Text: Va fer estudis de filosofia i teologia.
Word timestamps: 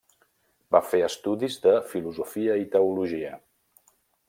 Va 0.75 0.79
fer 0.93 1.01
estudis 1.07 1.59
de 1.67 1.75
filosofia 1.91 2.57
i 2.63 2.67
teologia. 2.77 3.39